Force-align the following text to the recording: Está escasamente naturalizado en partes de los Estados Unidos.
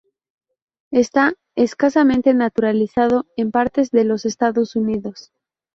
Está 0.89 1.33
escasamente 1.55 2.33
naturalizado 2.33 3.27
en 3.37 3.51
partes 3.51 3.91
de 3.91 4.03
los 4.03 4.25
Estados 4.25 4.75
Unidos. 4.75 5.31